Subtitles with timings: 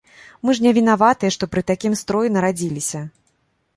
[0.47, 3.07] Мы ж не вінаватыя, што пры такім строі нарадзіліся.